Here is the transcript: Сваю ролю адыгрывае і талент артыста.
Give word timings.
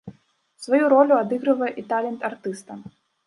Сваю 0.65 0.87
ролю 0.93 1.13
адыгрывае 1.17 1.71
і 1.81 1.85
талент 1.91 2.25
артыста. 2.33 2.81